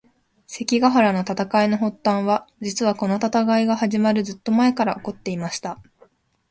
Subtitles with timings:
[0.47, 5.79] 関ヶ原の戦いの発端は、実はこの戦いが始まるずっと前から起こっていました。